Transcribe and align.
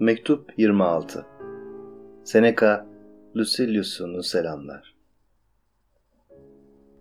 Mektup 0.00 0.52
26 0.56 1.26
Seneca 2.24 2.86
Lucilius'unu 3.36 4.22
selamlar. 4.22 4.96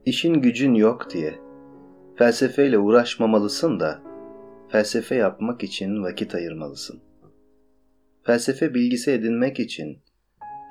İşin 0.06 0.34
gücün 0.34 0.74
yok 0.74 1.14
diye 1.14 1.36
felsefeyle 2.16 2.78
uğraşmamalısın 2.78 3.80
da 3.80 4.00
felsefe 4.70 5.16
yapmak 5.16 5.64
için 5.64 6.04
vakit 6.04 6.36
ayırmalısın. 6.36 7.00
Felsefe 8.24 8.74
bilgisi 8.74 9.12
edinmek 9.12 9.60
için 9.60 10.00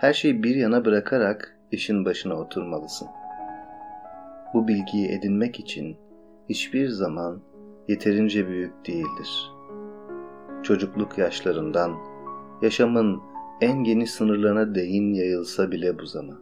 her 0.01 0.13
şeyi 0.13 0.43
bir 0.43 0.57
yana 0.57 0.85
bırakarak 0.85 1.59
işin 1.73 2.05
başına 2.05 2.35
oturmalısın. 2.35 3.09
Bu 4.55 4.69
bilgiyi 4.69 5.09
edinmek 5.09 5.61
için 5.61 5.97
hiçbir 6.49 6.89
zaman 6.89 7.43
yeterince 7.89 8.49
büyük 8.49 8.87
değildir. 8.87 9.51
Çocukluk 10.63 11.19
yaşlarından 11.19 12.16
yaşamın 12.63 13.21
en 13.61 13.85
geniş 13.85 14.11
sınırlarına 14.11 14.75
değin 14.75 15.15
yayılsa 15.15 15.71
bile 15.71 15.99
bu 15.99 16.07
zaman. 16.07 16.39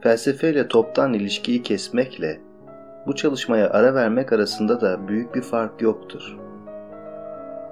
Felsefeyle 0.00 0.68
toptan 0.68 1.12
ilişkiyi 1.12 1.62
kesmekle 1.62 2.40
bu 3.06 3.14
çalışmaya 3.14 3.70
ara 3.70 3.94
vermek 3.94 4.32
arasında 4.32 4.80
da 4.80 5.08
büyük 5.08 5.34
bir 5.34 5.42
fark 5.42 5.82
yoktur. 5.82 6.38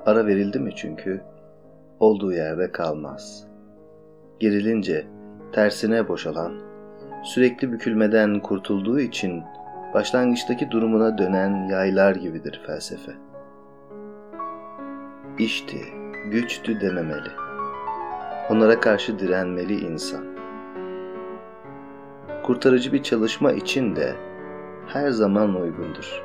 Ara 0.07 0.27
verildi 0.27 0.59
mi 0.59 0.73
çünkü 0.77 1.21
olduğu 2.01 2.33
yerde 2.33 2.73
kalmaz. 2.73 3.47
Gerilince 4.41 5.07
tersine 5.53 6.09
boşalan, 6.09 6.53
sürekli 7.25 7.73
bükülmeden 7.73 8.41
kurtulduğu 8.41 9.01
için 9.01 9.43
başlangıçtaki 9.95 10.71
durumuna 10.71 11.19
dönen 11.19 11.69
yaylar 11.69 12.15
gibidir 12.15 12.61
felsefe. 12.67 13.13
İşti, 15.39 15.79
güçtü 16.31 16.81
dememeli. 16.81 17.29
Onlara 18.51 18.81
karşı 18.81 19.19
direnmeli 19.19 19.81
insan. 19.81 20.25
Kurtarıcı 22.43 22.93
bir 22.93 23.03
çalışma 23.03 23.53
için 23.53 23.97
de 23.97 24.15
her 24.87 25.11
zaman 25.11 25.55
uygundur. 25.63 26.23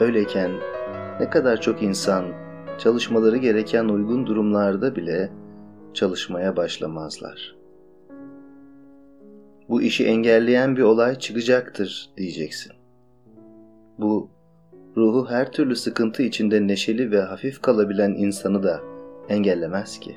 Öyleyken 0.00 0.50
ne 1.20 1.30
kadar 1.30 1.60
çok 1.60 1.82
insan 1.82 2.24
çalışmaları 2.78 3.36
gereken 3.36 3.84
uygun 3.84 4.26
durumlarda 4.26 4.96
bile 4.96 5.32
çalışmaya 5.94 6.56
başlamazlar. 6.56 7.56
Bu 9.68 9.82
işi 9.82 10.06
engelleyen 10.06 10.76
bir 10.76 10.82
olay 10.82 11.18
çıkacaktır 11.18 12.10
diyeceksin. 12.16 12.72
Bu 13.98 14.30
ruhu 14.96 15.26
her 15.30 15.52
türlü 15.52 15.76
sıkıntı 15.76 16.22
içinde 16.22 16.66
neşeli 16.66 17.10
ve 17.10 17.20
hafif 17.20 17.62
kalabilen 17.62 18.10
insanı 18.10 18.62
da 18.62 18.93
engellemez 19.28 20.00
ki. 20.00 20.16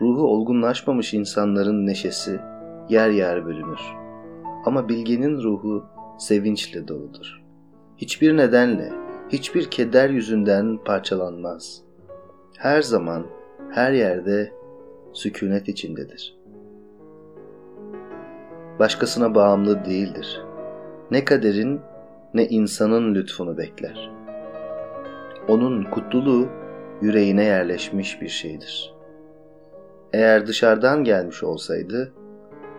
Ruhu 0.00 0.22
olgunlaşmamış 0.22 1.14
insanların 1.14 1.86
neşesi 1.86 2.40
yer 2.88 3.10
yer 3.10 3.46
bölünür. 3.46 3.80
Ama 4.64 4.88
bilgenin 4.88 5.42
ruhu 5.42 5.84
sevinçle 6.18 6.88
doludur. 6.88 7.42
Hiçbir 7.96 8.36
nedenle, 8.36 8.92
hiçbir 9.28 9.70
keder 9.70 10.10
yüzünden 10.10 10.78
parçalanmaz. 10.84 11.82
Her 12.58 12.82
zaman, 12.82 13.26
her 13.70 13.92
yerde 13.92 14.52
sükunet 15.12 15.68
içindedir. 15.68 16.36
Başkasına 18.78 19.34
bağımlı 19.34 19.84
değildir. 19.84 20.42
Ne 21.10 21.24
kaderin 21.24 21.80
ne 22.34 22.46
insanın 22.46 23.14
lütfunu 23.14 23.58
bekler. 23.58 24.10
Onun 25.48 25.84
kutluluğu 25.84 26.48
yüreğine 27.02 27.44
yerleşmiş 27.44 28.20
bir 28.20 28.28
şeydir. 28.28 28.94
Eğer 30.12 30.46
dışarıdan 30.46 31.04
gelmiş 31.04 31.42
olsaydı, 31.42 32.12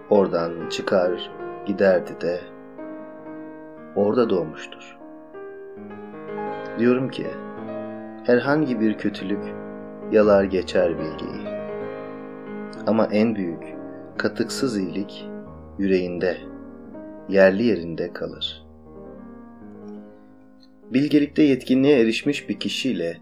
oradan 0.09 0.69
çıkar 0.69 1.31
giderdi 1.66 2.22
de 2.22 2.39
orada 3.95 4.29
doğmuştur. 4.29 4.97
Diyorum 6.79 7.09
ki, 7.09 7.27
herhangi 8.23 8.79
bir 8.79 8.97
kötülük 8.97 9.44
yalar 10.11 10.44
geçer 10.44 11.00
bilgiyi. 11.00 11.47
Ama 12.88 13.07
en 13.11 13.35
büyük, 13.35 13.63
katıksız 14.17 14.77
iyilik 14.77 15.29
yüreğinde, 15.79 16.38
yerli 17.29 17.63
yerinde 17.63 18.13
kalır.'' 18.13 18.67
bilgelikte 20.94 21.44
yetkinliğe 21.44 22.00
erişmiş 22.00 22.50
bir 22.50 22.59
kişiyle 22.59 23.17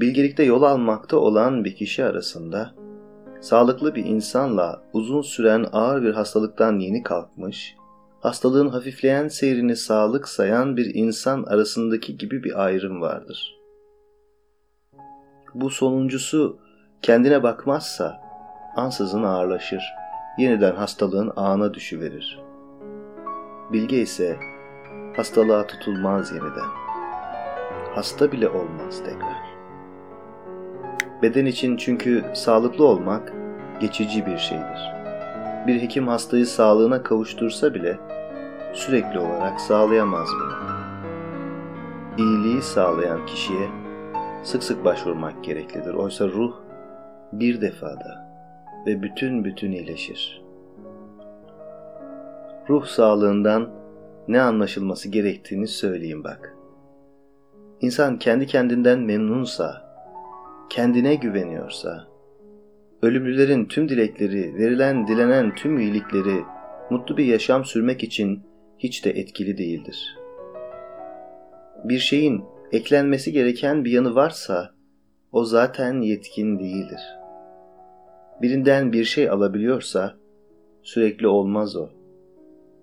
bilgelikte 0.00 0.42
yol 0.42 0.62
almakta 0.62 1.16
olan 1.16 1.64
bir 1.64 1.74
kişi 1.74 2.04
arasında 2.04 2.74
sağlıklı 3.40 3.94
bir 3.94 4.04
insanla 4.04 4.82
uzun 4.92 5.22
süren 5.22 5.66
ağır 5.72 6.02
bir 6.02 6.14
hastalıktan 6.14 6.78
yeni 6.78 7.02
kalkmış, 7.02 7.76
hastalığın 8.20 8.68
hafifleyen 8.68 9.28
seyrini 9.28 9.76
sağlık 9.76 10.28
sayan 10.28 10.76
bir 10.76 10.94
insan 10.94 11.42
arasındaki 11.42 12.18
gibi 12.18 12.44
bir 12.44 12.64
ayrım 12.64 13.00
vardır. 13.00 13.56
Bu 15.54 15.70
sonuncusu 15.70 16.58
kendine 17.02 17.42
bakmazsa 17.42 18.20
ansızın 18.76 19.22
ağırlaşır, 19.22 19.82
yeniden 20.38 20.76
hastalığın 20.76 21.32
ağına 21.36 21.74
düşüverir. 21.74 22.40
Bilge 23.72 24.00
ise 24.00 24.36
hastalığa 25.16 25.66
tutulmaz 25.66 26.32
yeniden 26.32 26.70
hasta 27.94 28.32
bile 28.32 28.48
olmaz 28.48 29.04
tekrar. 29.04 29.59
Beden 31.22 31.46
için 31.46 31.76
çünkü 31.76 32.24
sağlıklı 32.34 32.84
olmak 32.84 33.32
geçici 33.80 34.26
bir 34.26 34.38
şeydir. 34.38 34.92
Bir 35.66 35.82
hekim 35.82 36.08
hastayı 36.08 36.46
sağlığına 36.46 37.02
kavuştursa 37.02 37.74
bile 37.74 37.98
sürekli 38.72 39.18
olarak 39.18 39.60
sağlayamaz 39.60 40.28
bunu. 40.40 40.52
İyiliği 42.18 42.62
sağlayan 42.62 43.26
kişiye 43.26 43.68
sık 44.42 44.62
sık 44.62 44.84
başvurmak 44.84 45.44
gereklidir. 45.44 45.94
Oysa 45.94 46.28
ruh 46.28 46.54
bir 47.32 47.60
defada 47.60 48.30
ve 48.86 49.02
bütün 49.02 49.44
bütün 49.44 49.72
iyileşir. 49.72 50.42
Ruh 52.68 52.84
sağlığından 52.84 53.70
ne 54.28 54.40
anlaşılması 54.40 55.08
gerektiğini 55.08 55.66
söyleyeyim 55.66 56.24
bak. 56.24 56.56
İnsan 57.80 58.18
kendi 58.18 58.46
kendinden 58.46 58.98
memnunsa, 58.98 59.89
kendine 60.70 61.14
güveniyorsa, 61.14 62.08
ölümlülerin 63.02 63.64
tüm 63.64 63.88
dilekleri, 63.88 64.54
verilen 64.54 65.06
dilenen 65.06 65.54
tüm 65.54 65.78
iyilikleri 65.78 66.44
mutlu 66.90 67.16
bir 67.16 67.24
yaşam 67.24 67.64
sürmek 67.64 68.02
için 68.02 68.40
hiç 68.78 69.04
de 69.04 69.10
etkili 69.10 69.58
değildir. 69.58 70.18
Bir 71.84 71.98
şeyin 71.98 72.44
eklenmesi 72.72 73.32
gereken 73.32 73.84
bir 73.84 73.90
yanı 73.90 74.14
varsa 74.14 74.74
o 75.32 75.44
zaten 75.44 76.00
yetkin 76.00 76.58
değildir. 76.58 77.00
Birinden 78.42 78.92
bir 78.92 79.04
şey 79.04 79.30
alabiliyorsa 79.30 80.16
sürekli 80.82 81.26
olmaz 81.26 81.76
o. 81.76 81.88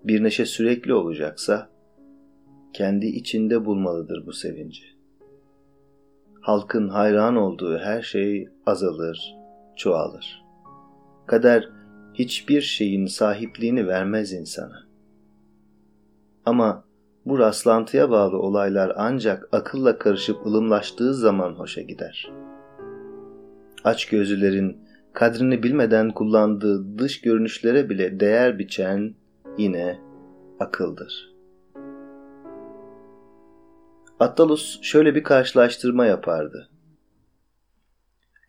Bir 0.04 0.24
neşe 0.24 0.46
sürekli 0.46 0.94
olacaksa 0.94 1.70
kendi 2.74 3.06
içinde 3.06 3.66
bulmalıdır 3.66 4.26
bu 4.26 4.34
sevinci. 4.34 4.97
Halkın 6.48 6.90
hayran 6.90 7.36
olduğu 7.36 7.78
her 7.78 8.02
şey 8.02 8.50
azalır, 8.66 9.36
çoğalır. 9.76 10.44
Kader 11.26 11.70
hiçbir 12.14 12.62
şeyin 12.62 13.06
sahipliğini 13.06 13.88
vermez 13.88 14.34
insana. 14.34 14.84
Ama 16.46 16.84
bu 17.26 17.40
rastlantıya 17.40 18.10
bağlı 18.10 18.38
olaylar 18.38 18.94
ancak 18.98 19.50
akılla 19.52 19.98
karışıp 19.98 20.46
ılımlaştığı 20.46 21.14
zaman 21.14 21.54
hoşa 21.54 21.82
gider. 21.82 22.32
Aç 23.84 24.06
gözlülerin 24.06 24.78
kadrini 25.14 25.64
bilmeden 25.64 26.12
kullandığı 26.12 26.98
dış 26.98 27.22
görünüşlere 27.22 27.90
bile 27.90 28.20
değer 28.20 28.60
biçen 28.60 29.16
yine 29.58 30.00
akıldır.'' 30.60 31.37
Attalus 34.20 34.82
şöyle 34.82 35.16
bir 35.16 35.24
karşılaştırma 35.24 36.06
yapardı. 36.06 36.70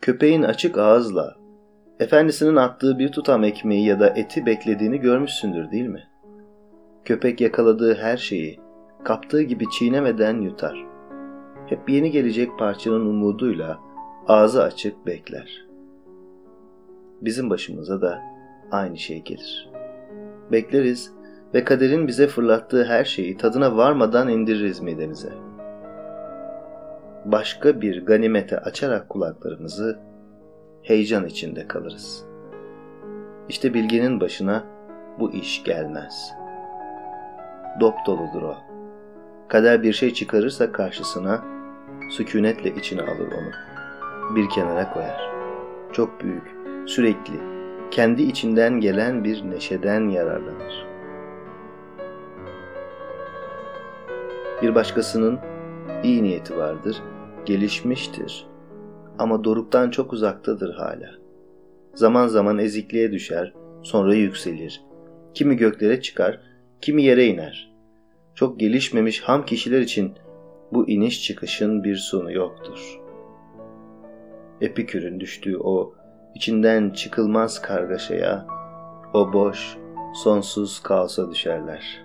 Köpeğin 0.01 0.43
açık 0.43 0.79
ağızla 0.79 1.37
efendisinin 2.01 2.57
attığı 2.57 2.99
bir 2.99 3.13
tutam 3.13 3.45
ekmeği 3.45 3.87
ya 3.87 4.01
da 4.01 4.09
eti 4.09 4.47
beklediğini 4.47 5.01
görmüşsündür 5.01 5.71
değil 5.71 5.87
mi? 5.87 6.09
Köpek 7.05 7.41
yakaladığı 7.41 7.95
her 7.95 8.17
şeyi 8.17 8.61
kaptığı 9.05 9.43
gibi 9.43 9.65
çiğnemeden 9.79 10.41
yutar. 10.41 10.87
Hep 11.67 11.91
yeni 11.91 12.11
gelecek 12.11 12.59
parçanın 12.59 13.07
umuduyla 13.07 13.79
ağzı 14.29 14.63
açık 14.63 15.07
bekler. 15.07 15.67
Bizim 17.21 17.51
başımıza 17.51 18.03
da 18.03 18.23
aynı 18.71 18.99
şey 18.99 19.23
gelir. 19.23 19.71
Bekleriz 20.53 21.13
ve 21.55 21.65
kaderin 21.65 22.09
bize 22.09 22.27
fırlattığı 22.27 22.85
her 22.85 23.05
şeyi 23.05 23.37
tadına 23.37 23.77
varmadan 23.77 24.29
indiririz 24.29 24.81
midemize.'' 24.81 25.48
Başka 27.33 27.81
bir 27.81 28.07
ganimete 28.07 28.59
açarak 28.59 29.09
kulaklarımızı 29.09 29.99
heyecan 30.83 31.27
içinde 31.27 31.69
kalırız. 31.69 32.25
İşte 33.49 33.75
bilginin 33.75 34.21
başına 34.21 34.65
bu 35.19 35.33
iş 35.33 35.65
gelmez. 35.65 36.33
Dop 37.81 37.95
doludur 38.07 38.43
o. 38.43 38.57
Kader 39.49 39.83
bir 39.83 39.93
şey 39.93 40.15
çıkarırsa 40.15 40.73
karşısına 40.73 41.45
sükunetle 42.11 42.75
içine 42.75 43.03
alır 43.03 43.29
onu. 43.33 43.53
Bir 44.37 44.49
kenara 44.49 44.93
koyar. 44.93 45.31
Çok 45.93 46.21
büyük, 46.21 46.57
sürekli, 46.87 47.41
kendi 47.91 48.23
içinden 48.23 48.81
gelen 48.81 49.25
bir 49.25 49.51
neşeden 49.51 50.09
yararlanır. 50.09 50.87
Bir 54.63 54.75
başkasının 54.75 55.39
iyi 56.03 56.23
niyeti 56.23 56.57
vardır, 56.57 57.03
gelişmiştir 57.49 58.47
ama 59.19 59.45
doruktan 59.45 59.91
çok 59.91 60.13
uzaktadır 60.13 60.75
hala. 60.75 61.11
Zaman 61.95 62.27
zaman 62.27 62.59
ezikliğe 62.59 63.13
düşer, 63.13 63.55
sonra 63.83 64.15
yükselir. 64.15 64.85
Kimi 65.35 65.57
göklere 65.57 66.01
çıkar, 66.01 66.41
kimi 66.81 67.03
yere 67.03 67.27
iner. 67.27 67.75
Çok 68.35 68.61
gelişmemiş 68.61 69.21
ham 69.21 69.45
kişiler 69.45 69.81
için 69.81 70.13
bu 70.73 70.89
iniş 70.89 71.23
çıkışın 71.25 71.85
bir 71.85 71.97
sonu 71.97 72.33
yoktur. 72.33 73.01
Epikür'ün 74.61 75.21
düştüğü 75.21 75.59
o 75.59 75.95
içinden 76.35 76.91
çıkılmaz 76.91 77.63
kargaşaya, 77.63 78.47
o 79.15 79.33
boş, 79.33 79.77
sonsuz 80.15 80.81
kaosa 80.83 81.31
düşerler. 81.31 82.05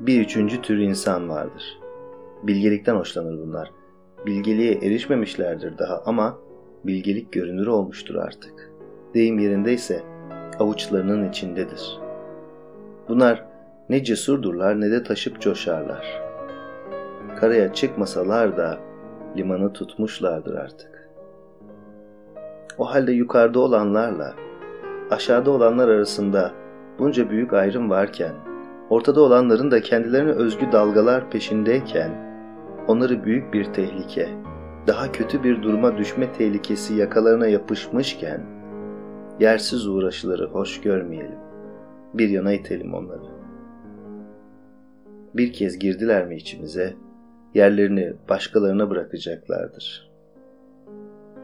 Bir 0.00 0.20
üçüncü 0.20 0.62
tür 0.62 0.78
insan 0.78 1.28
vardır. 1.28 1.79
Bilgelikten 2.42 2.96
hoşlanır 2.96 3.38
bunlar. 3.38 3.70
Bilgeliğe 4.26 4.72
erişmemişlerdir 4.72 5.78
daha 5.78 6.02
ama 6.06 6.38
bilgelik 6.84 7.32
görünür 7.32 7.66
olmuştur 7.66 8.14
artık. 8.14 8.70
Deyim 9.14 9.38
yerindeyse 9.38 10.02
avuçlarının 10.58 11.28
içindedir. 11.28 11.98
Bunlar 13.08 13.44
ne 13.88 14.04
cesurdurlar 14.04 14.80
ne 14.80 14.90
de 14.90 15.02
taşıp 15.02 15.40
coşarlar. 15.40 16.22
Karaya 17.36 17.72
çıkmasalar 17.72 18.56
da 18.56 18.78
limanı 19.36 19.72
tutmuşlardır 19.72 20.54
artık. 20.54 21.10
O 22.78 22.84
halde 22.84 23.12
yukarıda 23.12 23.60
olanlarla 23.60 24.34
aşağıda 25.10 25.50
olanlar 25.50 25.88
arasında 25.88 26.52
bunca 26.98 27.30
büyük 27.30 27.52
ayrım 27.52 27.90
varken, 27.90 28.32
ortada 28.90 29.20
olanların 29.20 29.70
da 29.70 29.80
kendilerine 29.80 30.30
özgü 30.30 30.72
dalgalar 30.72 31.30
peşindeyken, 31.30 32.29
onları 32.90 33.24
büyük 33.24 33.54
bir 33.54 33.64
tehlike, 33.64 34.28
daha 34.86 35.12
kötü 35.12 35.44
bir 35.44 35.62
duruma 35.62 35.98
düşme 35.98 36.32
tehlikesi 36.32 36.94
yakalarına 36.94 37.46
yapışmışken, 37.46 38.40
yersiz 39.40 39.88
uğraşıları 39.88 40.46
hoş 40.46 40.80
görmeyelim. 40.80 41.38
Bir 42.14 42.28
yana 42.28 42.52
itelim 42.52 42.94
onları. 42.94 43.24
Bir 45.34 45.52
kez 45.52 45.78
girdiler 45.78 46.26
mi 46.26 46.36
içimize, 46.36 46.94
yerlerini 47.54 48.12
başkalarına 48.28 48.90
bırakacaklardır. 48.90 50.10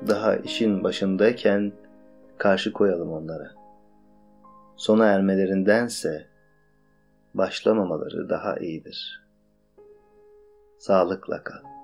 Daha 0.09 0.37
işin 0.37 0.85
başındayken 0.85 1.73
karşı 2.39 2.73
koyalım 2.73 3.13
onlara. 3.13 3.51
Sona 4.77 5.07
ermelerindense 5.07 6.27
başlamamaları 7.35 8.29
daha 8.29 8.57
iyidir. 8.57 9.26
Sağlıkla 10.79 11.45
kal. 11.45 11.76